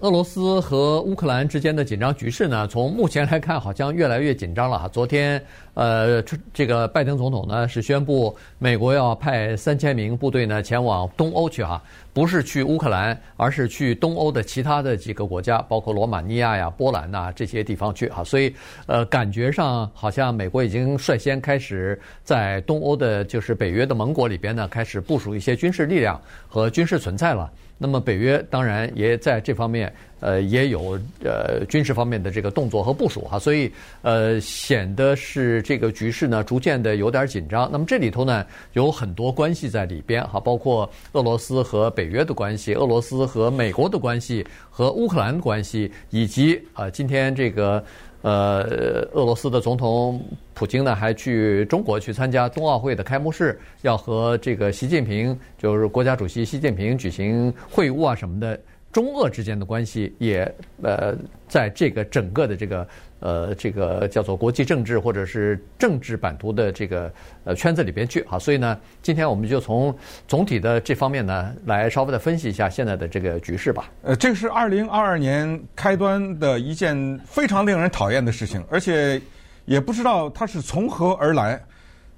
[0.00, 4.88] 俄罗斯和乌克兰之间的紧张局势呢，从目前来看，好像越来越紧张了哈。
[4.88, 5.42] 昨天，
[5.74, 6.22] 呃，
[6.54, 11.82] 这个拜登总统呢是宣布，美国要派三千名部队呢前往东欧去哈，
[12.14, 18.24] 不是去乌克兰，而是去东欧的其他的几个国家，包括罗马尼亚呀、波兰呐这些地方去哈。
[18.24, 18.54] 所以，
[18.86, 27.52] 呃，感觉上好像美国已经率先开始在东欧的，就是北约的盟国里边呢，开始部署一些军事力量和军事存在了。
[27.82, 29.90] 那么北约当然也在这方面，
[30.20, 37.70] 呃，也有呃军事方面的这个动作和部署哈，所以呃显得是这个局势呢逐渐的有点紧张。
[37.72, 47.82] 那么这里头呢有很多关系在里边哈，包括俄罗斯和北约的关系，俄罗斯和美国的关系，和乌克兰的关系，以及啊、今天这个。
[48.22, 50.20] 呃，俄罗斯的总统
[50.52, 58.60] 普京呢，还去中国去参加冬奥会的开幕式，要和这个习近平，就是国家主席习近平举行会晤啊什么的。
[58.92, 60.52] 中俄之间的关系也
[60.82, 61.14] 呃，
[61.48, 62.88] 在这个整个的这个
[63.20, 67.12] 呃这个叫做国际政治或者是政治版图的这个
[67.44, 69.96] 呃圈子里边去啊，所以呢，今天我们就从
[70.26, 73.88] 总体的这方面呢，来稍微的分析一下现在的这个局势吧。
[74.02, 79.20] 呃，这是二零二二年开端的一件非常令人讨厌的事情，而且
[79.66, 81.62] 也不知道它是从何而来，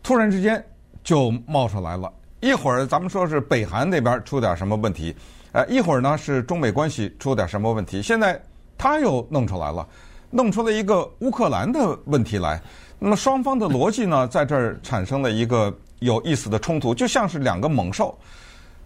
[0.03, 0.65] 突然之间
[1.05, 2.11] 就冒出来了。
[2.41, 5.15] 一会儿咱们说是北韩那边出点什么问题。
[5.53, 8.41] 呃，一会儿呢是中美关系出点什么问题，现在
[8.79, 9.87] 他又弄出来了，
[10.31, 12.61] 弄出了一个乌克兰的问题来。
[12.99, 18.17] 那么双方的逻辑呢，在这儿产生了一个有意思的冲突，就像是两个猛兽。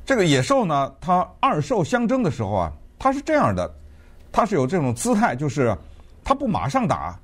[0.05, 3.73] 这个野兽呢，它二兽相争的时候啊，它是这样的，
[4.33, 5.77] 它是有这种姿态，就是
[6.25, 7.17] 它不马上打，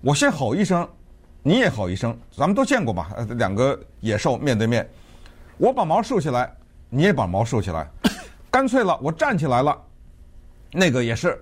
[0.00, 0.88] 我先吼一声，
[1.42, 3.10] 你也吼一声，咱们都见过吧？
[3.16, 4.88] 呃，两个野兽面对面，
[5.58, 6.52] 我把毛竖起来，
[6.88, 7.88] 你也把毛竖起来。
[8.50, 9.80] 干脆了，我站起来了，
[10.72, 11.40] 那个也是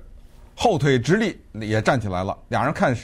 [0.55, 2.37] 后腿直立，也站起来了。
[2.49, 2.97] 两人看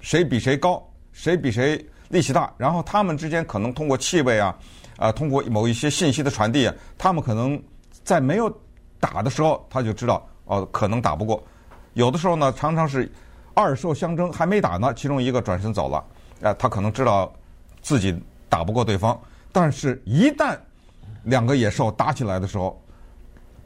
[0.00, 0.82] 谁比谁高，
[1.12, 2.52] 谁比谁力气大。
[2.56, 4.56] 然后他们之间可能通过气味啊，
[4.96, 7.60] 啊，通过某一些信息的传递，他们可能
[8.04, 8.48] 在没有
[9.00, 11.42] 打的时候，他就知道哦，可能打不过。
[11.94, 13.10] 有的时候呢，常常是
[13.54, 16.04] 二兽相争还没打呢，其中一个转身走了，
[16.42, 17.32] 啊，他可能知道
[17.82, 18.16] 自己
[18.48, 19.20] 打不过对方。
[19.50, 20.56] 但是，一旦
[21.24, 22.80] 两个野兽打起来的时候，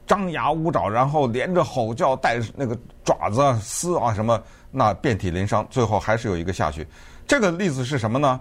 [0.05, 4.41] 张牙舞爪，然后连着吼叫，带那个爪子、撕啊什么，
[4.71, 6.85] 那遍体鳞伤，最后还是有一个下去。
[7.25, 8.39] 这个例子是什么呢？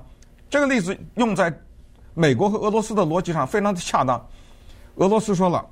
[0.51, 1.53] 这个例子用在
[2.15, 4.21] 美国和俄罗斯的逻辑上非常的恰当。
[4.97, 5.65] 俄罗斯说了，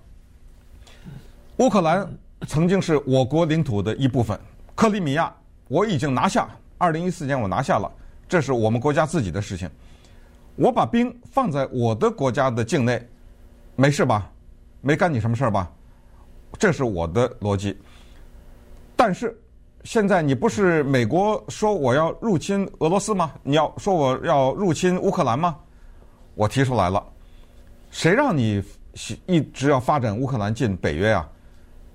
[1.57, 2.09] 乌克兰
[2.47, 4.39] 曾经是我国领土的一部分，
[4.75, 5.35] 克里米亚
[5.69, 7.91] 我已经拿下，二零一四年我拿下了，
[8.29, 9.69] 这是我们国家自己的事情。
[10.57, 13.07] 我把兵放在我的国家的境内，
[13.77, 14.31] 没事吧？
[14.81, 15.71] 没干你什么事儿吧？
[16.61, 17.75] 这是我的逻辑，
[18.95, 19.35] 但是
[19.83, 23.33] 现在你不是美国说我要入侵俄罗斯吗？
[23.43, 25.57] 你要说我要入侵乌克兰吗？
[26.35, 27.03] 我提出来了，
[27.91, 28.63] 谁让你
[29.25, 31.27] 一直要发展乌克兰进北约啊？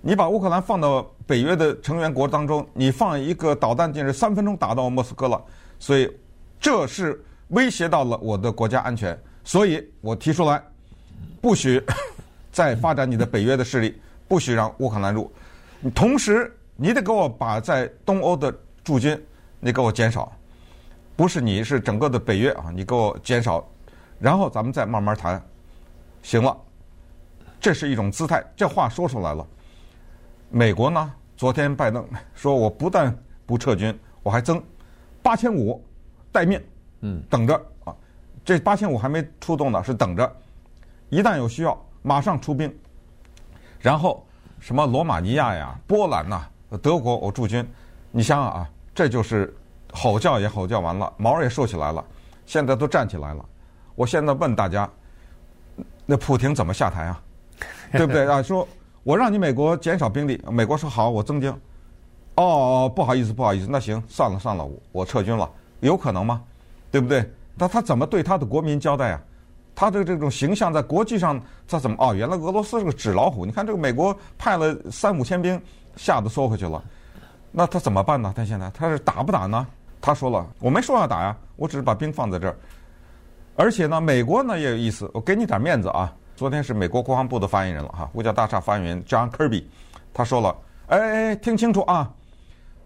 [0.02, 5.40] 你把乌克兰放到北约的成员国当中，你放一个导弹进去，三分钟打到莫斯科了，
[5.78, 6.12] 所以
[6.60, 10.60] 这是威胁到了我的国家安全，所以我提出来，
[11.40, 11.80] 不许
[12.52, 14.02] 再发展你的北约的势力。
[14.28, 15.32] 不许让乌克兰入，
[15.94, 18.54] 同时你得给我把在东欧的
[18.84, 19.20] 驻军，
[19.60, 20.32] 你给我减少，
[21.16, 23.64] 不是你是整个的北约啊，你给我减少，
[24.20, 25.42] 然后咱们再慢慢谈，
[26.24, 26.58] 行了，
[27.60, 29.46] 这是一种姿态，这话说出来了。
[30.50, 32.04] 美国呢，昨天拜登
[32.34, 33.16] 说我不但
[33.46, 34.62] 不撤军，我还增
[35.22, 35.84] 八千五
[36.32, 36.62] 待命，
[37.02, 37.54] 嗯，等着。
[37.84, 37.96] 啊，
[38.44, 40.36] 这八千五还没出动呢，是等着，
[41.10, 42.76] 一旦有需要马上出兵。
[43.86, 44.26] 然后，
[44.60, 46.44] 什么罗马尼亚呀、波兰呐、
[46.82, 47.64] 德国，我驻军，
[48.10, 49.56] 你想想啊，这就是
[49.94, 52.04] 吼叫也吼叫完了，毛也竖起来了，
[52.48, 53.46] 现在都站起来了。
[53.94, 54.90] 我现在问大家，
[56.04, 57.22] 那普廷怎么下台啊？
[57.94, 58.42] 对不对啊？
[58.42, 58.68] 说
[59.04, 61.56] 我让你美国减少兵力，美国说好，我增兵。
[62.38, 65.48] 哦，不好意思，不好意思，那行，算了算了，我撤军了，
[65.82, 66.42] 有可能吗？
[66.90, 67.32] 对不对？
[67.54, 69.22] 那他怎么对他的国民交代啊？
[69.76, 71.38] 他的这种形象在国际上，
[71.68, 71.98] 他怎么？
[72.00, 73.46] 哦，原来俄罗斯是个纸老虎。
[73.46, 75.62] 你看这个美国派了三五千兵，
[75.98, 76.82] 吓得缩回去了。
[77.52, 78.34] 那他怎么办呢？
[78.36, 79.68] 他现在他是打不打呢？
[80.00, 82.56] 他说了，我没说要打呀，我只是把兵放在这儿。
[83.58, 86.14] 而且呢，美国呢也有意思，我给你点面子啊。
[86.38, 89.64] 昨天是美国国防部的发言人了哈，五角大厦发言人 John Kirby，
[90.14, 90.56] 他说了，
[90.88, 92.10] 哎哎，听清楚啊，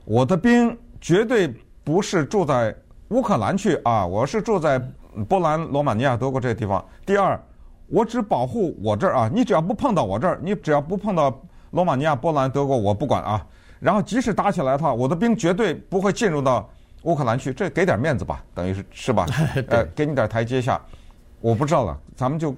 [0.06, 1.54] 我的兵绝对
[1.84, 2.76] 不是住在
[3.10, 4.82] 乌克兰去啊，我是住在。
[5.28, 6.84] 波兰、罗马尼亚、德国这些地方。
[7.06, 7.40] 第二，
[7.88, 11.42] 我只保护我这儿啊，你只要不碰到我这儿，你只要不碰到
[11.72, 13.46] 罗马尼亚、波兰、德国，我不管啊。
[13.80, 16.70] 然后即使打起来的话，我的兵绝对不会进入到
[17.04, 19.26] 乌克兰去，这给点面子吧，等于是是吧？
[19.70, 20.80] 呃，给你点台阶下。
[21.42, 22.54] 我不知道了，咱们就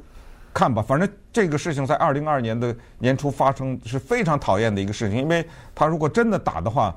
[0.52, 0.82] 看吧。
[0.82, 6.96] 反正这个事情在二零二二年的年初发生是非常讨厌的一个事情，因为他如果真的打的话，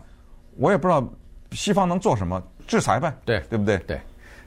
[0.57, 1.07] 我也不知道
[1.53, 3.77] 西方能做什么，制裁呗，对对不对？
[3.87, 4.01] 对，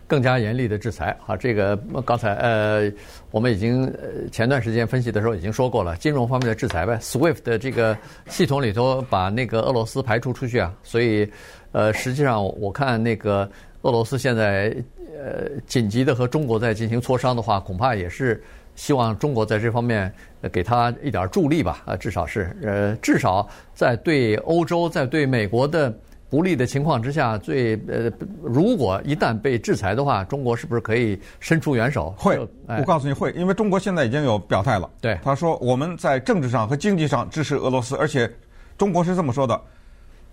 [0.08, 1.16] 更加严厉的制裁。
[1.26, 1.76] 啊，这个
[2.06, 2.92] 刚才呃，
[3.32, 3.94] 我们已经
[4.32, 11.30] 前段时间分析的时候已经说过了，金融方面的制裁呗，SWIFT 的这个系统里头把那个俄罗斯排除出去啊，所以
[11.72, 13.50] 呃，实际上我看那个
[13.82, 14.76] 俄罗斯现在。
[15.20, 18.40] 呃，紧急的和中国在进行磋商的话，恐怕也是
[18.76, 20.14] 希望中国在这方面
[20.52, 21.82] 给他一点助力吧。
[21.88, 25.92] 啊，至少是呃，至少在对欧洲、在对美国的
[26.30, 32.14] 不利的情况之下，最呃，如果一旦被制裁的话，中国是不是可以伸出援手？
[32.18, 32.38] 会，
[32.68, 34.90] 我告诉你会，因为中国现在已经有表态了。
[35.00, 38.30] 对，他说我们在政治上和经济上支持俄罗斯，而且
[38.78, 39.60] 中国是这么说的：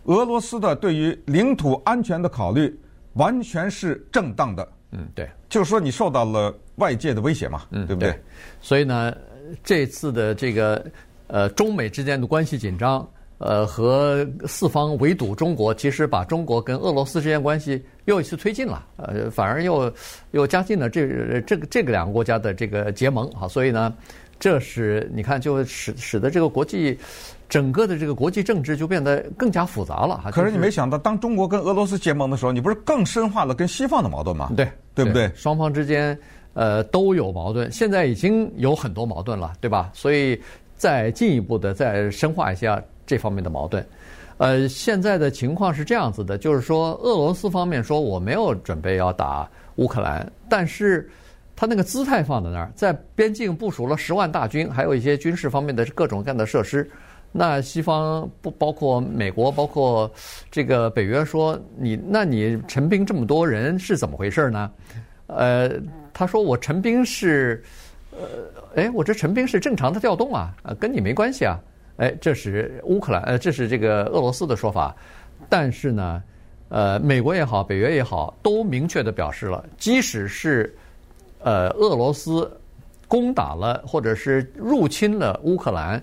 [0.04, 2.76] 俄罗斯的对于领土安全的考虑
[3.12, 4.68] 完全是正当的。
[4.90, 8.10] 嗯，对，就是说你受到了外界的威胁嘛，嗯，对不对？
[8.10, 8.20] 对，
[8.60, 9.14] 所以呢，
[9.62, 10.84] 这次的这个
[11.28, 13.08] 呃中美之间的关系紧张，
[13.44, 19.92] 呃和四方围堵中国，其实把中国跟俄罗斯之间关系又一次推进了，呃，反而又
[20.30, 23.94] 又加进了这这个这个两个国家的这个结盟啊，所以呢，
[24.40, 26.98] 这是你看就使使得这个国际。
[27.46, 30.30] 整个的这个国际政治就变得更加复杂了哈。
[30.30, 34.50] 可是你没想到，当中国跟俄罗斯结盟的时候，你不是更深化了跟西方的矛盾吗？
[34.56, 35.30] 对，对不对？
[35.36, 36.18] 双方之间
[36.54, 39.90] 呃都有矛盾，现在已经有很多矛盾了，对吧？
[39.92, 40.40] 所以
[40.74, 43.84] 再进一步的再深化一下这方面的矛盾。
[44.36, 51.08] 呃，现在的情况是这样子的，就是说俄罗斯方面说我没有准备要打乌克兰，但是
[51.54, 56.90] 他那个姿态放在那儿，在边境部署了十万大军，还有一些军事方面的各种各样的设施。
[57.30, 60.10] 那西方不包括美国，包括
[60.50, 64.70] 这个北约说你，那你陈兵这么多人是怎么回事呢？
[65.28, 65.70] 呃，
[66.12, 67.62] 他说我陈兵是，
[68.12, 71.58] 呃，哎，我这陈兵是正常的调动啊，呃，跟你没关系啊。
[71.96, 74.94] 哎，这是乌克兰，呃，这是这个俄罗斯的说法。
[75.48, 76.22] 但是呢，
[76.68, 80.74] 呃，美国也好，北约也好，都明确的表示了，即使是
[81.40, 82.50] 呃俄罗斯
[83.08, 86.02] 攻打了或者是入侵了乌克兰，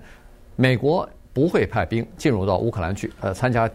[0.56, 1.10] 美国。
[1.34, 3.72] 不会派兵进入到乌克兰去，呃，参加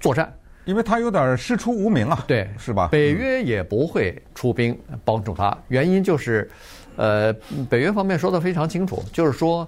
[0.00, 0.28] 作战，
[0.64, 2.88] 因为他有点师出无名啊，对，是吧？
[2.90, 6.50] 北约也不会出兵帮助他，原因就是，
[6.96, 7.32] 呃，
[7.70, 9.64] 北约方面说的非常清楚，就是说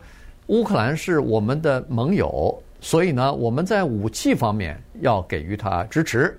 [0.48, 6.38] 乌克兰是我们的盟友，所以呢，我们在武器方面要给予他支持，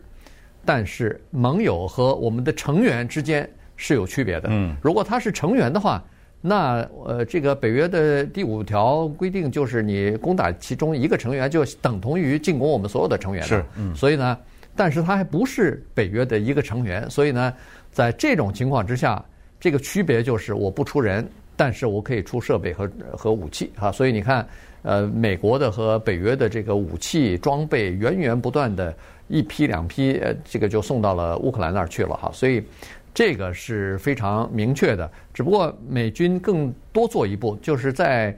[0.63, 4.49] 但是盟友和我们的成员之间是有区别的。
[4.51, 6.03] 嗯，如果他是成员的话。
[6.41, 13.43] 那呃，这个北约的第五条规定就是，你攻打其中一个成员，就等同于进攻我们所有的成员。
[13.43, 13.93] 是，嗯。
[13.93, 14.37] 所以呢，
[14.73, 17.53] 但是他还不是北约的一个成员，所以呢，
[17.91, 19.21] 在这种情况之下，
[19.59, 21.29] 这个区别就是我不出人，
[21.59, 23.91] 但是我可以出设备和和武器啊。
[23.91, 24.47] 所以你看，
[24.83, 28.95] 呃，美国的和北约的这个武器装备源源不断的
[29.27, 32.31] 一批两批，呃，这个就送到了乌克兰那儿去了哈。
[32.33, 32.63] 所以。
[33.11, 38.33] 这个是非常明确的，只不过美军更多做一步，就是在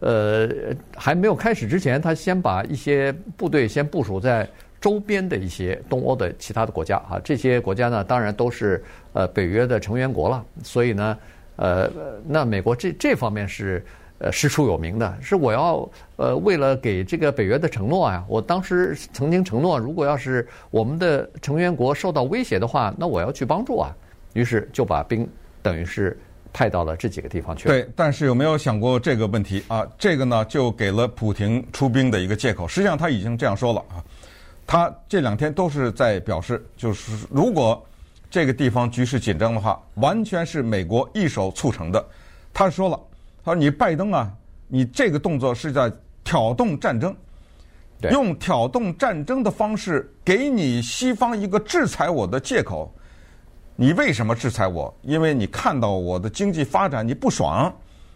[0.00, 0.48] 呃
[0.96, 4.48] 还没有开始之前，他先把一些部队先部署在
[4.80, 8.82] 周边的一些东欧的其他的国家啊，这些国家呢，当然都是
[9.12, 11.16] 呃北约的成员国了，所以呢，
[11.56, 11.90] 呃，
[12.26, 13.84] 那美国这这方面是
[14.18, 23.94] 呃师出有名的，是我要呃为了给这个北约的承诺呀，我当时曾经承诺，如果要是我们的成员国受到威胁的话，那我要去帮助啊。
[24.32, 25.28] 于是就把兵
[25.62, 26.18] 等于是
[26.52, 27.68] 派到了这几个地方去。
[27.68, 29.86] 对，但是有没有想过这个问题啊？
[29.96, 32.66] 这个呢，就给了普廷出兵的一个借口。
[32.66, 34.02] 实际上他已经这样说了啊，
[34.66, 37.80] 他这两天都是在表示，就是如果
[38.34, 42.04] 这个地方局势紧张的话，完全是美国一手促成的。
[42.52, 43.00] 他说了，
[43.44, 44.28] 他说你拜登啊，
[44.66, 45.88] 你这个动作是在
[46.24, 47.16] 挑动战争，
[48.10, 52.92] 用挑动战争的方式给你西方一个制裁我的借口。
[53.76, 54.92] 你为什么制裁我？
[55.02, 57.72] 因为你看到我的经济发展你不爽，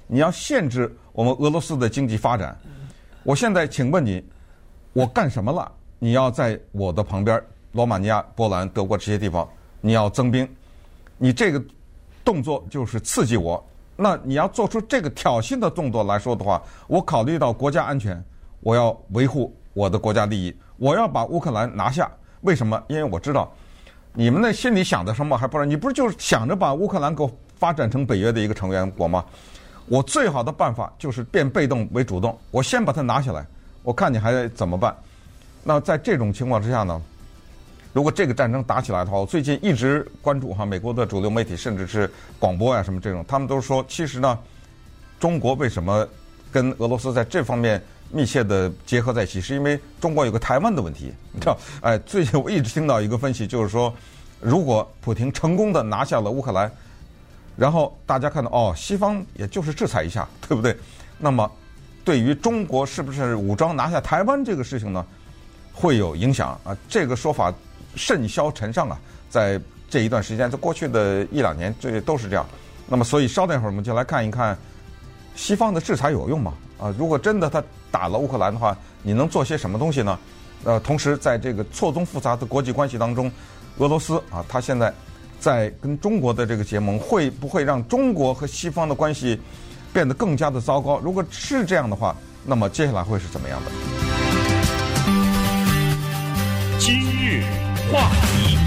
[0.08, 2.58] 你要限制我们俄罗斯的经济发展。
[3.22, 4.20] 我现在请问你，
[4.92, 5.70] 我干什么了？
[6.00, 9.48] 你要在我的旁边，罗马尼亚、波兰、德国这些地方，
[9.80, 10.48] 你要增兵，
[11.16, 11.62] 你这个
[12.24, 13.64] 动作就是刺激我。
[13.96, 18.22] 那你要做出这个挑衅的动作来说的话，我考虑到国家安全，
[18.60, 22.10] 我要维护我的国家利益，我要把乌克兰拿下。
[22.42, 22.80] 为什么？
[22.88, 23.52] 因为我知道。
[24.14, 25.64] 你们那心里想的什么还不知道？
[25.64, 29.24] 你不是就是想着把乌克兰给我发展成北约的一个成员国吗？
[29.86, 33.46] 我最好的办法就是变被动为主动，我先把它拿下来，
[33.82, 34.96] 我看你还怎么办？
[35.62, 37.00] 那在这种情况之下呢，
[37.98, 44.38] 如果这个战争打起来的话，我最近一直关注哈美国的主流媒体，甚至是广播呀什么这种，他们都说，其实呢，
[45.18, 46.06] 中国为什么
[46.52, 51.58] 跟俄罗斯在这方面密切的结合在一起，是因为中国有个台湾的问题，你知道？
[51.80, 53.92] 哎，最近我一直听到一个分析，就是说，
[54.40, 56.70] 如果普京成功的拿下了乌克兰。
[57.56, 60.76] 然后大家看到哦，西方也就是制裁一下，对不对？
[61.18, 61.50] 那么，
[62.04, 65.04] 对于中国是不是武装拿下台湾这个事情呢，
[65.72, 66.78] 会有影响啊？
[66.88, 67.52] 这个说法
[67.94, 72.46] 甚嚣尘上啊，在这一段时间，在过去的一两年，这都是这样。
[72.86, 74.56] 那么，所以稍等一会儿，我们就来看一看
[75.34, 76.54] 西方的制裁有用吗？
[76.78, 80.18] 啊，如果真的他打了乌克兰的话，你能做些什么东西呢？
[80.64, 83.30] 呃，同时在这个错综复杂的国际关系当中，
[83.78, 84.92] 俄罗斯啊，他现在。
[85.40, 89.40] 在跟中国的这个结盟，会不会让中国和西方的关系
[89.92, 90.98] 变得更加的糟糕？
[90.98, 94.07] 如果是这样的话，那么接下来会是怎么样的？
[97.90, 98.58] 话题，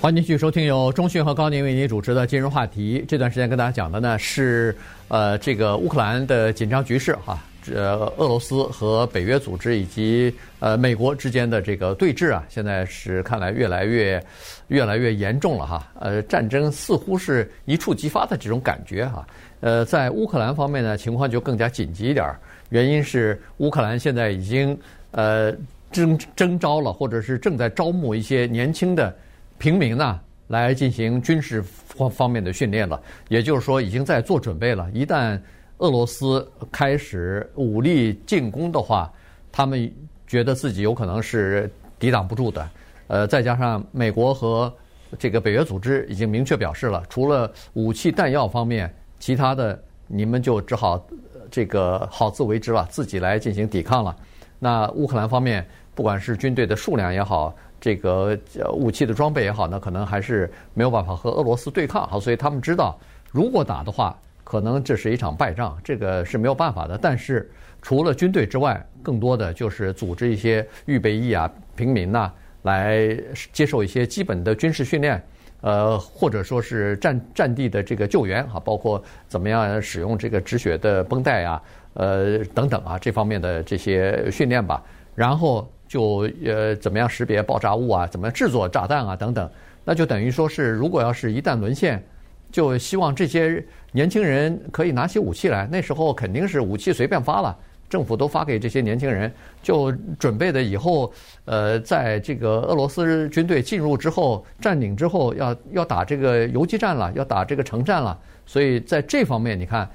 [0.00, 3.00] 欢迎继续收听由中讯和高宁为您主持的《今日话题》。
[3.06, 4.74] 这段时间跟大家讲的呢是
[5.08, 7.38] 呃这个乌克兰的紧张局势哈。
[7.74, 14.24] 呃，俄罗斯和北约组织以及呃美国之间的这个对峙啊，现在是看来越来越
[14.68, 15.86] 越来越严重了哈。
[16.00, 19.26] 呃，战争似乎是一触即发的这种感觉哈。
[19.60, 22.34] 呃，在乌克兰方面呢，情况就更加紧急一点，
[22.70, 24.74] 原因是乌克兰现在已经
[25.10, 25.52] 呃
[25.90, 29.14] 征征召了，或者是正在招募一些年轻的
[29.58, 33.00] 平民呢，来进行军事方方面的训练了。
[33.28, 35.40] 也就是说，已经在做准备了，一旦
[35.78, 39.12] 俄罗斯开始武力进攻的话，
[39.50, 39.90] 他们
[40.26, 42.70] 觉得自己有可能是抵挡不住的。
[43.06, 44.72] 呃，再加上美国和
[45.18, 51.02] 这个北约组织已经明确表示了，除了武器弹药方面，其他的你们就只好
[51.50, 54.14] 这个好自为之了，自己来进行抵抗了。
[54.58, 58.38] 那乌克兰方面，不管是军队的数量也好，这个
[58.72, 62.06] 武器的装备也好，那可能还是没有办法和俄罗斯对抗。
[62.08, 62.98] 好，所以他们知道，
[63.30, 64.18] 如果打的话。
[64.50, 66.96] 可能这是一场败仗，这个是没有办法的。
[66.96, 67.50] 但是
[67.82, 73.14] 除了军队之外，更多的就是组织一些预备役啊、平民呐，来
[73.52, 75.22] 接受一些基本的军事训练，
[75.60, 81.62] 呃，或者说是战战地的这个救援啊，包括怎么样使用这个止血的绷带啊，
[81.94, 84.82] 呃等等啊，这方面的这些训练吧。
[85.14, 89.50] 然后就呃怎么样识别爆炸物啊，怎么制作炸弹啊等等，
[89.84, 92.02] 那就等于说是如果要是一旦沦陷。
[92.50, 93.62] 就希望这些
[93.92, 95.68] 年轻人可以拿起武器来。
[95.70, 97.54] 那时候肯定是武器随便发了，
[97.88, 101.12] 政府都发给这些年轻人，就准备的以后，
[101.44, 108.18] 呃，在这个俄罗斯军队进入之后、占领之后，要要打这个游击战了，要打这个城战了。
[108.46, 109.88] 所以在这方面，你看，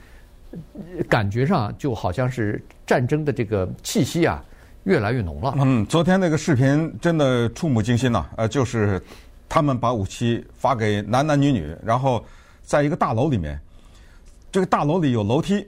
[1.08, 4.44] 感觉上就好像是战争的这个气息啊，
[4.84, 5.54] 越来越浓了。
[5.58, 9.02] 嗯，昨天那个视频真的触目惊心呐，呃，就是
[9.48, 12.24] 他们把武器发给男男女女，然后。
[12.66, 13.60] 在一个大楼里面，
[14.50, 15.68] 这个大楼里有楼梯，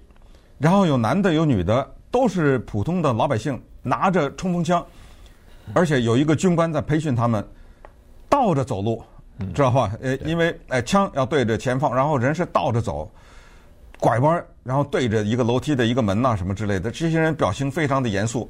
[0.57, 4.81] 然后有男的有女的，都是普通的老百姓，拿着冲锋枪，
[5.73, 7.45] 而且有一个军官在培训他们
[8.29, 9.03] 倒着走路，
[9.53, 9.91] 知道吧？
[10.01, 13.11] 呃，因为哎，枪要对着前方，然后人是倒着走，
[13.99, 16.89] 拐弯，然后对着一个楼梯的一个门呐什么之类的。
[16.89, 18.49] 这些人表情非常的严肃。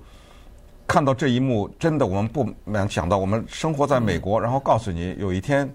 [0.85, 5.67] 看到这一幕，真的我们不难想到，我们生活在美国，然后告诉你有一天。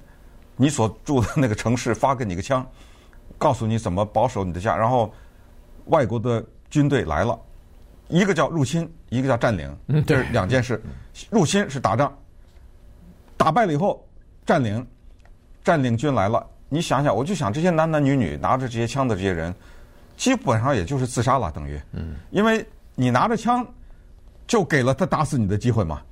[0.54, 2.64] 你所住的那个城市发给你个枪，
[3.36, 4.76] 告诉你怎么保守你的家。
[4.76, 5.12] 然后
[5.86, 7.36] 外国的军队来了，
[8.10, 10.82] 一个叫入侵，一个叫占领，这是两件事。
[11.30, 12.12] 入侵是打仗，
[13.36, 14.06] 打败了以后
[14.44, 14.86] 占领，
[15.64, 16.46] 占领军来了。
[16.68, 19.54] 你想想，我就想这些男男女女拿着这些枪的这些人，
[20.16, 21.80] 基本上也就是自杀了，等于。
[22.30, 23.66] 因为你拿着枪，
[24.46, 26.02] 就给了他打死你的机会嘛。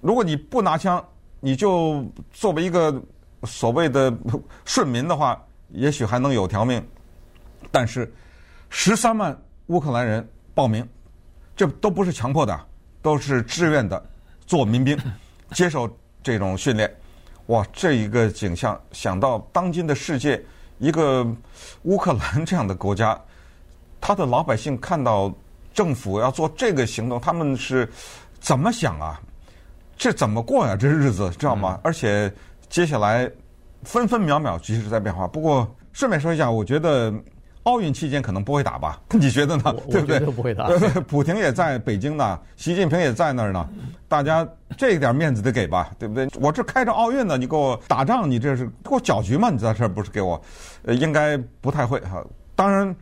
[0.00, 1.04] 如果你不拿枪，
[1.40, 3.00] 你就作为一个。
[3.46, 4.10] 所谓的
[4.64, 6.82] 顺民的话，也许还能有条命，
[7.70, 8.10] 但是
[8.70, 10.82] 十三万乌克兰人报名，
[11.56, 12.58] 这都不是强迫的，
[13.00, 14.02] 都是自愿的
[14.46, 14.98] 做民兵，
[15.52, 15.88] 接受
[16.22, 16.92] 这种训练。
[17.46, 20.42] 哇，这一个景象，想到当今的世界，
[20.78, 21.26] 一个
[21.82, 23.18] 乌克兰这样的国家，
[24.00, 25.32] 他的老百姓看到
[25.72, 27.88] 政府要做这个行动，他们是
[28.40, 29.20] 怎么想啊？
[29.96, 30.76] 这怎么过呀？
[30.76, 31.80] 这日子知道吗？
[31.82, 32.32] 而且。
[32.70, 33.30] 接下来
[33.84, 35.28] 分分秒秒局势在变化。
[35.28, 37.14] 不过顺便说一下，我觉得
[37.64, 39.00] 奥运期间可能不会打吧？
[39.12, 39.74] 你觉得呢？
[39.90, 40.20] 对不对？
[40.20, 40.68] 不会打。
[41.08, 43.68] 普京也在北京呢， 习近平也在那儿呢，
[44.08, 45.90] 大家这点面子得给吧？
[45.98, 46.28] 对不对？
[46.40, 49.50] 我这开着奥运呢，你给我打仗，你这是给我搅局吗？
[49.50, 50.40] 你在这儿不是给我？
[50.84, 52.22] 呃，应该不太会哈。
[52.54, 52.94] 当然，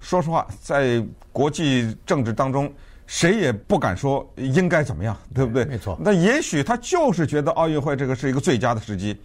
[0.00, 2.72] 说实话，在国际政治当中，
[3.06, 5.64] 谁也不敢说应该怎么样，对不对？
[5.64, 5.96] 没错。
[6.00, 9.16] 那也许他就是觉得奥运会这个是一个最佳的时机。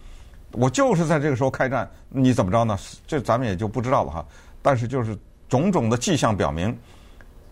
[0.52, 2.78] 我就是在这个时候开战，你怎么着呢？
[3.08, 4.24] 这咱们也就不知道了哈。
[4.64, 5.14] 但是就是
[5.46, 6.74] 种种的迹象表明，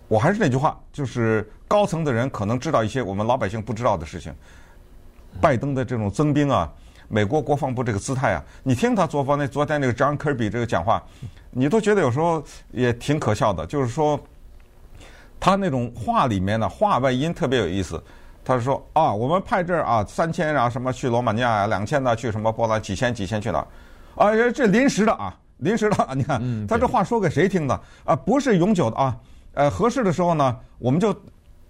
[0.08, 4.34] 我还是那句话，就是高层的人可能知道一些我们老百姓不知道的事情。
[5.38, 6.72] 拜登的这种增兵啊，
[7.08, 11.02] 美国国防部这个姿态啊，你听他昨方那昨天那个 John Kirby 这个讲话，
[11.50, 13.66] 你都觉得有时候也挺可笑的。
[13.66, 14.18] 就是说，
[15.38, 18.02] 他那种话里面的话外音特别有意思。
[18.42, 23.66] 他说啊，我们派这儿啊三千啊什么去罗马尼亚啊，两千呢去什么波兰，几千几千去哪儿？
[24.16, 26.08] 啊，这临时的啊，临时的。
[26.14, 27.80] 你看，嗯、他这话说给谁听的？
[28.04, 29.16] 啊，不是永久的啊。
[29.54, 31.14] 呃，合适的时候呢，我们就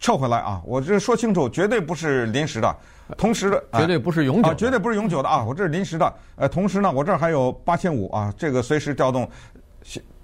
[0.01, 0.61] 撤回来啊。
[0.65, 2.77] 我这说清楚，绝对不是临时的。
[3.17, 5.45] 同时的，绝对不是永久绝对不是永久的啊。
[5.45, 6.15] 我这是临时的。
[6.37, 9.29] 呃，同时呢，我这儿还有八千五啊，这个随时调动，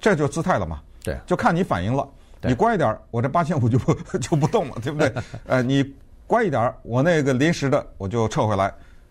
[0.01, 0.81] 这就姿态了嘛。
[1.05, 2.09] 对，就看你反应了。
[2.43, 5.13] 你乖一点，我这八千五就不 就不动了，对不对？
[5.47, 5.95] 呃，你。
[6.29, 8.71] 乖一点，我那个临时的我就撤回来。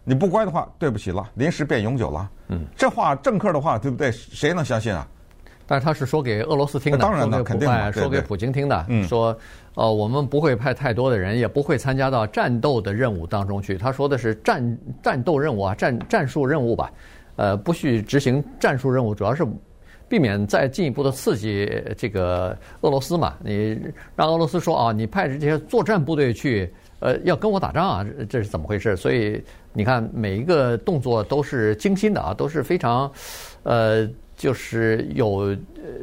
[0.10, 2.32] 你不乖的话，对不起了，临时变永久了。
[2.48, 4.10] 嗯，这话政客的话，对不对？
[4.10, 5.06] 谁能相信啊？
[5.66, 8.86] 但是他是说给俄罗斯听的，当然了，肯定说给普京听的。
[8.88, 9.38] 嗯，说
[9.76, 13.78] 呃，我们不会派太多的人，也不会参加到战斗的任务当中去。
[13.78, 16.90] 他说的是战战斗任务啊，战战术任务吧。
[17.36, 19.46] 呃，不去执行战术任务，主要是
[20.08, 23.36] 避免再进一步的刺激这个俄罗斯嘛。
[23.44, 23.78] 你
[24.16, 26.74] 让俄罗斯说啊，你派这些作战部队去。
[27.00, 28.96] 呃，要跟我打仗啊，这是怎么回事？
[28.98, 33.12] 所以你看，每一个动作都是精心的啊，都是非常，
[33.64, 35.56] 呃，就是有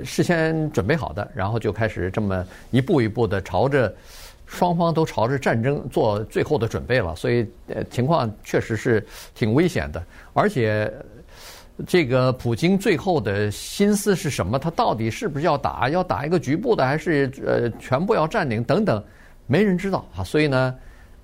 [0.05, 3.93] 事先准备好的，然后就开始这么一步一步的朝着
[4.47, 7.17] 双方都朝着战争做最后的准备了。
[7.17, 10.01] 所以，呃，情况确实是挺危险的。
[10.33, 10.93] 而且，
[11.89, 14.61] 这个普京最后的心思是什么？
[14.61, 15.89] 他到底是不是要打？
[15.89, 18.63] 要打一个局部的，还是呃全部要占领？
[18.63, 19.03] 等等。
[19.47, 20.75] 没人知道啊，所以呢，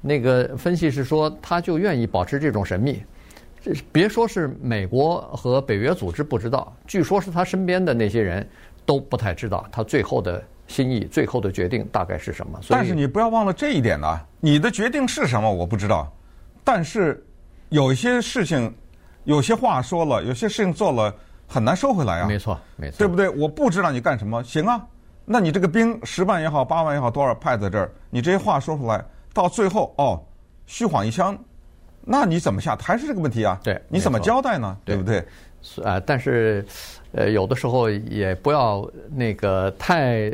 [0.00, 3.02] 那个分析是说，他就愿意保持这种神秘。
[3.62, 8.48] 这别说是美国和北约组织不知道，据说是他身边的那些人
[8.86, 12.58] 都不太知道他最后的心意、最后的决定大概是什么。
[12.62, 16.10] 所以但是你不要忘了这一点呢，你的决定是什么我不知道，
[16.64, 17.22] 但是
[17.68, 18.74] 有一些事情、
[19.24, 21.14] 有些话说了、有些事情做了，
[21.46, 22.26] 很难收回来啊。
[22.26, 23.28] 没错，没错，对不对？
[23.28, 24.80] 我不知道你干什么，行啊。
[25.26, 27.92] 那你这个兵十万也好，八万也好，多少派在这儿？
[28.08, 30.20] 你这些话说出来，到最后哦，
[30.66, 31.38] 虚晃一枪，
[32.04, 32.76] 那你怎么下？
[32.76, 33.58] 还是这个问题啊？
[33.62, 34.76] 对，你怎么交代呢？
[34.84, 35.24] 对，对不对？
[35.84, 36.64] 啊，但是，
[37.12, 40.32] 呃，有的时候也不要那个太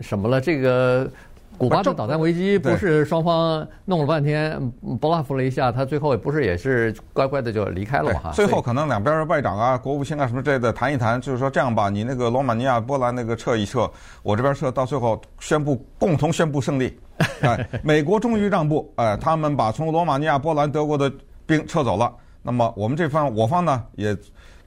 [0.00, 1.10] 什么了，这个。
[1.58, 8.30] 古巴的导弹危机不是双方弄了半天，bluff 了一下，他最后也不是也是乖乖的就离开了嘛？
[8.32, 13.90] 最后可能两边外长啊、国务卿啊什么之类的谈一谈，就是说这样吧，你那个罗马尼亚、波兰那个撤一撤，
[14.22, 16.96] 我这边撤，到最后宣布共同宣布胜利。
[17.42, 21.12] 哎，美国终于让步，哎，他们把从罗马尼亚、波兰、德国的
[21.44, 22.14] 兵撤走了。
[22.40, 24.16] 那么我们这方我方呢也。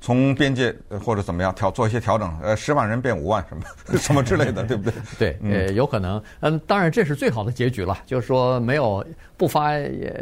[0.04, 3.64] 从边界或者怎么样调做一些调整，呃，十万人变五万什么
[4.00, 4.94] 什么之类的， 对不对？
[5.20, 6.22] 对，呃，有可能。
[6.40, 9.06] 嗯，当然这是最好的结局了，就是说没有
[9.38, 9.74] 不发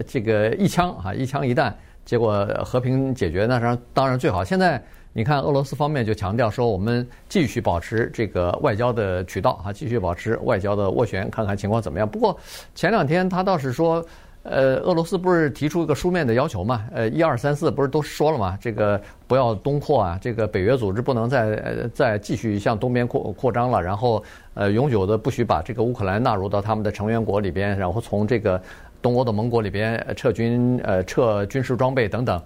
[0.05, 4.43] 这个一枪啊，一枪一弹，结果和平解决，那当然当然最好。
[4.43, 12.07] 现在你看俄罗斯方面就强调说，我们继续保持这个外交的渠道啊，继续保持外交的斡旋，看看情况怎么样。
[12.07, 12.37] 不过
[12.75, 14.05] 前两天他倒是说。
[14.43, 16.85] 呃，俄罗斯不是提出一个书面的要求嘛？
[16.93, 18.57] 呃，一二三四不是都说了嘛？
[18.61, 23.81] 这个不要东扩啊，这个北约组织不能再呃再继续向东边扩扩张了。
[23.81, 24.23] 然后
[24.53, 28.59] 呃，永久的不许把这个乌克兰纳入到他们的成员国里边，然后从这个
[29.01, 32.41] 东欧的盟国里边撤军呃撤军事装备等等。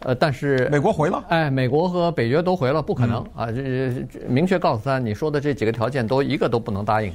[0.00, 3.50] 呃，但是美国回了，哎，美国和北约都回了，不可能啊！
[3.50, 3.92] 这
[4.28, 7.12] 明确告诉他，你说的这几个条件都一个都不能答应。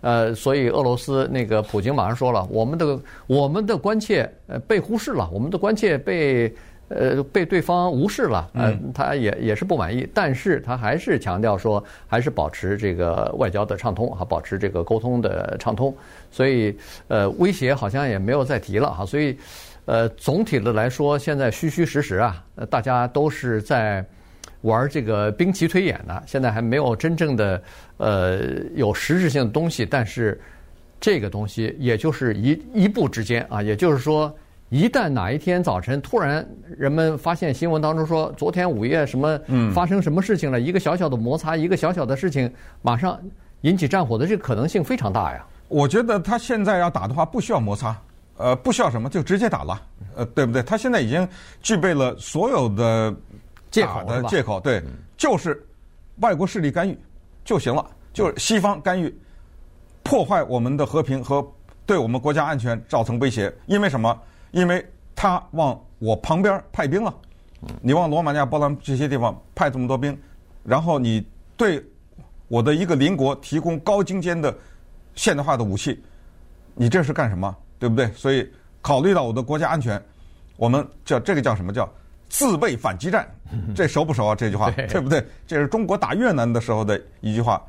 [0.00, 6.54] 呃，所以俄罗斯那个普京马上说了，我们的我们的关切呃被忽视了，我们的关切被
[6.88, 15.94] 呃被对方无视了，呃，他也也是不满意，但是他还是强调说，还是保持这个外交的畅通哈，保持这个沟通的畅通，
[16.30, 16.76] 所以
[17.08, 19.36] 呃威胁好像也没有再提了哈，所以
[19.84, 24.04] 呃总体的来说，现在虚虚实实啊，大家都是在。
[24.62, 27.62] 玩这个兵棋推演呢，现在还没有真正的
[27.96, 28.40] 呃
[28.74, 30.40] 有实质性的东西，但是
[31.00, 34.34] 这个东西也就是一一步之间啊，也就是说
[34.68, 36.46] 一旦哪一天早晨突然
[36.76, 39.40] 人们发现新闻当中说，昨天午夜什么
[39.72, 43.18] 发生什么事情了，一个小小的摩擦，一个小小的事情，马上
[43.62, 45.44] 引起战火的这个可能性非常大呀。
[45.68, 47.96] 我觉得他现在要打的话，不需要摩擦，
[48.36, 49.80] 呃，不需要什么，就直接打了，
[50.16, 50.62] 呃，对不对？
[50.62, 51.26] 他现在已经
[51.62, 53.14] 具备了所有的
[53.70, 54.82] 借口的借口，对，
[55.16, 55.66] 就是
[56.16, 56.98] 外国势力干预
[57.44, 59.14] 就行了，就是西方干预
[60.02, 61.46] 破坏我们的和平和
[61.86, 64.18] 对我们国家安全造成威胁，因为什么？
[64.50, 67.14] 因为他往我旁边派兵了，
[67.80, 70.18] 你往罗马尼亚、波兰这些地方派这么多兵，
[70.64, 71.24] 然后你
[71.56, 71.84] 对
[72.48, 74.52] 我的一个邻国提供高精尖的
[75.14, 76.02] 现代化的武器，
[76.74, 77.56] 你这是干什么？
[77.78, 78.10] 对不对？
[78.12, 78.50] 所以
[78.82, 80.02] 考虑到我的国家安全，
[80.56, 81.88] 我们叫这个叫什么叫
[82.30, 83.28] 自卫反击战？
[83.74, 84.34] 这熟不熟啊？
[84.34, 85.22] 这句话对不对？
[85.46, 87.62] 这是中国打越南的时候的一句话。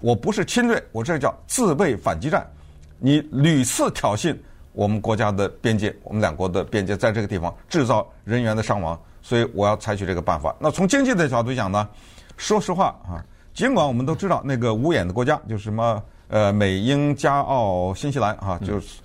[0.00, 2.50] 我不是侵略，我这叫自卫反击战。
[2.98, 4.34] 你屡次挑衅。
[4.72, 10.54] 我们国家的边界，我们两国的边界，在这个地方制造人员的伤亡，所以我要采取这个办法。
[10.60, 11.88] 那从经济的角度讲呢，
[12.36, 13.18] 说实话啊，
[13.52, 19.00] 尽管我们都知道那个五眼的国家，就是什么呃美英加澳新西兰啊，就是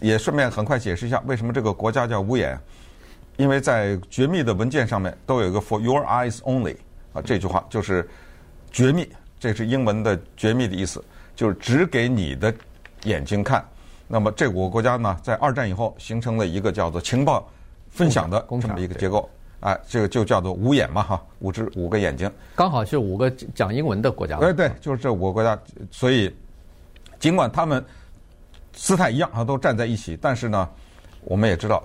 [0.00, 2.58] 也顺便很快解释一下为什么这个国家叫五眼，
[3.36, 6.76] 因为在绝密的文件上面都有一个 “for your eyes only”
[7.12, 8.08] 啊，这句话就是
[8.70, 11.02] 绝密，这是英文的绝密的意思，
[11.34, 12.52] 就是只给你的
[13.04, 13.64] 眼睛看。
[14.08, 17.46] 那么这五个国家呢，在二战以后形成了一个叫做情报
[17.88, 19.28] 分享的这么一个结构，
[19.60, 24.38] 哎，这个就叫做五眼嘛，哈，五只五个眼睛，刚好是五个讲英文的国家。
[24.38, 25.58] 对对，就是这五个国家。
[25.90, 26.34] 所以
[27.18, 27.84] 尽管他们
[28.72, 30.68] 姿态一样啊，都站在一起，但是呢，
[31.22, 31.82] 我们也知道，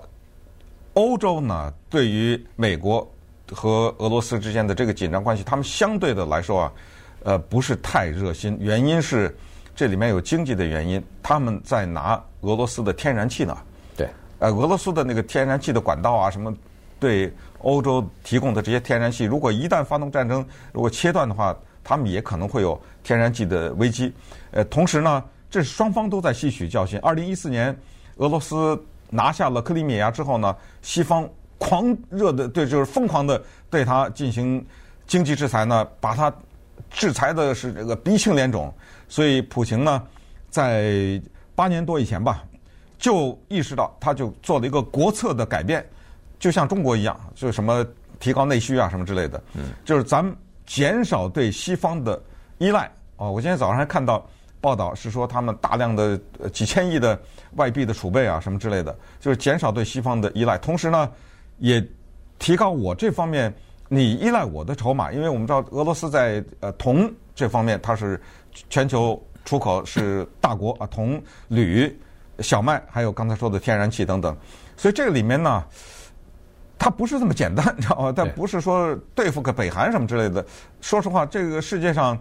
[0.94, 3.06] 欧洲呢对于美国
[3.52, 6.72] 和俄罗斯之间的这个紧张关系，他们相对的来说啊，
[7.24, 9.34] 呃，不是太热心，原因是。
[9.74, 13.56] 这里面有经济的原因，他们在拿俄罗斯的天然气呢。
[13.96, 14.06] 对，
[14.38, 16.54] 呃，俄罗斯的那个天然气的管道啊，什么
[17.00, 24.12] 对欧洲提供的这些天然气，如果一旦发动战争，如果切断的话，他们也可能会有天然气的危机。
[24.50, 26.98] 呃，同时呢，这是双方都在吸取教训。
[26.98, 27.74] 二零一四年，
[28.16, 28.78] 俄罗斯
[29.14, 34.64] 拿下了克里米亚之后呢，西方狂热的对，就是疯狂的对他进行
[35.06, 36.32] 经济制裁呢，把他
[36.90, 38.72] 制裁的是这个鼻青脸肿。
[39.08, 40.02] 所以，普京呢，
[40.48, 41.20] 在
[41.54, 42.42] 八年多以前吧，
[42.98, 45.86] 就意识到，他就做了一个国策的改变，
[46.38, 47.86] 就像中国一样，就什么
[48.18, 49.42] 提高内需啊，什么之类的。
[49.52, 49.64] 嗯。
[49.84, 52.18] 就是咱们减少对西方的
[52.56, 52.90] 依赖。
[53.18, 54.26] 哦，我今天早上还看到
[54.62, 56.18] 报道，是说他们大量的
[56.50, 57.20] 几千亿的
[57.56, 60.56] 外币的储备啊，什么之类的，就是减少对西方的依赖。
[60.56, 61.10] 同时呢，
[61.58, 61.86] 也
[62.38, 63.52] 提高我这方面
[63.88, 68.18] 你依赖我的筹码，因为我们知道俄罗斯在呃铜这方面它是。
[68.68, 71.98] 全球出口是大国啊，铜、铝、
[72.40, 74.36] 小麦，还有刚才说的天然气等等，
[74.76, 75.64] 所以这个里面呢，
[76.78, 78.12] 它不是这么简单，你知道吗？
[78.14, 80.44] 但不是说对付个北韩什么之类的。
[80.82, 82.14] 说实话，这个世界上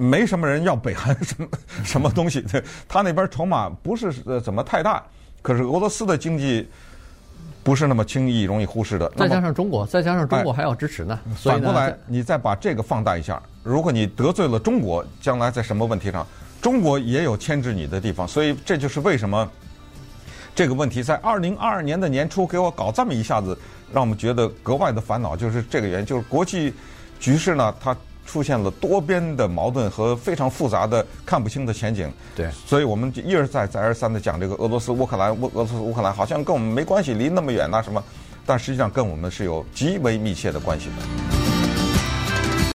[0.00, 1.48] 没什么人要北韩 什么
[1.84, 2.44] 什么东西，
[2.88, 5.02] 他那边筹码不是呃怎么太大，
[5.42, 6.68] 可是俄罗斯的经济。
[7.62, 9.06] 不是那么轻易容易忽视的。
[9.18, 11.20] 再加上中国，再加上中国还要支持呢。
[11.28, 16.26] 哎、反过来，你再把这个放大一下，如果你得罪了中国，将来在什么问题上，
[16.62, 18.26] 中国也有牵制你的地方。
[18.26, 19.46] 所以这就是为什么
[20.54, 23.56] 这个问题在二零二二年的年初给我搞这么一下子，
[23.92, 26.72] 让我们觉得格外的烦恼，就是这个原因，就是国际
[27.20, 27.94] 局势呢，它。
[28.30, 32.08] 出现了多边的矛盾和非常复杂的看不清的前景。
[32.36, 38.00] 对，所以我们就一而再再而三的讲这个俄罗斯乌克兰，俄俄罗斯乌克兰好像跟我们没关系，离那么远呐什么，
[38.46, 41.39] 但实际上跟我们是有极为密切的关系的。